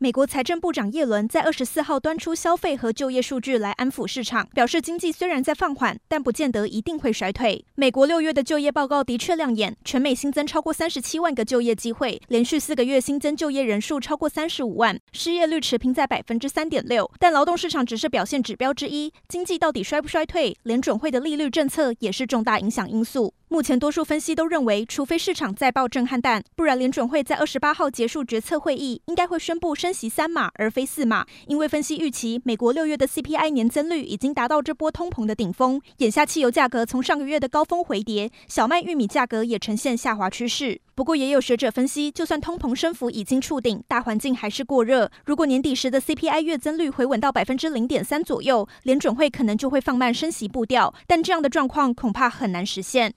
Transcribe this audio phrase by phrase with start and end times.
[0.00, 7.64] 美国财政部长耶伦在二十四号端出消费和就业数据来安抚市场，表示经济虽然在放缓，但不见得一定会衰退。
[7.74, 17.10] 美国六月的就业报告的确亮眼，全美新增超过三十七万个就业机会，连续四个月新增就业人数超过三十五万，失业率持平在百分之三点六。
[17.18, 23.34] 但劳动市场只是表现指标之一，经济到底衰不衰退，联准会的利率政策也是重大影响因素。
[23.50, 31.24] 目前，多数分析都认为，除非市场再爆震撼弹，不然联准会在二十八号结束决策会议，应该会宣布升息三码而非四码。
[31.46, 35.80] 因为分析预期，美国六月的 CPI 年增率已经达到这波通膨的顶峰。
[35.96, 40.82] 眼下汽油价格从上个月的高峰回跌，小麦、玉米价格也呈现下滑趋势。
[40.94, 45.10] 不过，也有学者分析，就算通膨升幅已经触顶，大环境还是过热。
[45.24, 50.92] 如果年底时的 CPI 月增率回稳到百分之零点三左右，联准会可能就会放慢升息步调。
[51.06, 53.14] 但这样的状况恐怕很难实现。